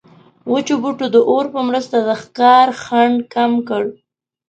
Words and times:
وچو 0.51 0.75
بوټو 0.81 1.05
د 1.15 1.17
اور 1.29 1.45
په 1.53 1.59
مرسته 1.69 1.95
د 2.07 2.09
ښکار 2.21 2.67
خنډ 2.83 3.17
کم 3.33 3.51
کړ. 3.69 3.83